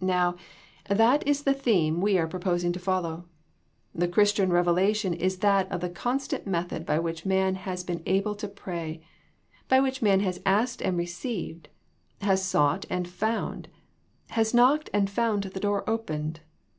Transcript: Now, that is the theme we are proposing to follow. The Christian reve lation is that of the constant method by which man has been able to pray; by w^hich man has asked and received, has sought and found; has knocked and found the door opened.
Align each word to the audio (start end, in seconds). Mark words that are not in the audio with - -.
Now, 0.00 0.36
that 0.88 1.28
is 1.28 1.42
the 1.42 1.52
theme 1.52 2.00
we 2.00 2.16
are 2.16 2.26
proposing 2.26 2.72
to 2.72 2.78
follow. 2.78 3.28
The 3.94 4.08
Christian 4.08 4.48
reve 4.50 4.64
lation 4.64 5.14
is 5.14 5.40
that 5.40 5.70
of 5.70 5.82
the 5.82 5.90
constant 5.90 6.46
method 6.46 6.86
by 6.86 6.98
which 6.98 7.26
man 7.26 7.56
has 7.56 7.84
been 7.84 8.02
able 8.06 8.34
to 8.36 8.48
pray; 8.48 9.04
by 9.68 9.80
w^hich 9.80 10.00
man 10.00 10.20
has 10.20 10.40
asked 10.46 10.80
and 10.80 10.96
received, 10.96 11.68
has 12.22 12.42
sought 12.42 12.86
and 12.88 13.06
found; 13.06 13.68
has 14.30 14.54
knocked 14.54 14.88
and 14.94 15.10
found 15.10 15.42
the 15.42 15.60
door 15.60 15.84
opened. 15.86 16.40